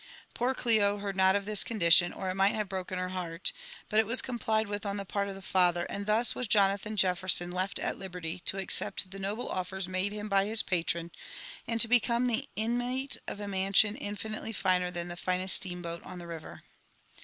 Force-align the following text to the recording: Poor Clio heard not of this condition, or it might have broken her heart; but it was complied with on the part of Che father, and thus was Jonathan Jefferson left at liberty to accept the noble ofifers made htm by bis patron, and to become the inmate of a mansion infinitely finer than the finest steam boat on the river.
Poor 0.33 0.55
Clio 0.55 0.97
heard 0.97 1.15
not 1.15 1.35
of 1.35 1.45
this 1.45 1.63
condition, 1.63 2.11
or 2.11 2.27
it 2.27 2.33
might 2.33 2.55
have 2.55 2.67
broken 2.67 2.97
her 2.97 3.09
heart; 3.09 3.51
but 3.87 3.99
it 3.99 4.07
was 4.07 4.19
complied 4.19 4.67
with 4.67 4.83
on 4.83 4.97
the 4.97 5.05
part 5.05 5.29
of 5.29 5.35
Che 5.35 5.41
father, 5.41 5.85
and 5.91 6.07
thus 6.07 6.33
was 6.33 6.47
Jonathan 6.47 6.95
Jefferson 6.95 7.51
left 7.51 7.77
at 7.77 7.99
liberty 7.99 8.39
to 8.45 8.57
accept 8.57 9.11
the 9.11 9.19
noble 9.19 9.47
ofifers 9.49 9.87
made 9.87 10.11
htm 10.11 10.27
by 10.27 10.43
bis 10.45 10.63
patron, 10.63 11.11
and 11.67 11.79
to 11.79 11.87
become 11.87 12.25
the 12.25 12.49
inmate 12.55 13.17
of 13.27 13.39
a 13.39 13.47
mansion 13.47 13.95
infinitely 13.95 14.51
finer 14.53 14.89
than 14.89 15.07
the 15.07 15.15
finest 15.15 15.57
steam 15.57 15.83
boat 15.83 16.01
on 16.03 16.17
the 16.17 16.25
river. 16.25 16.63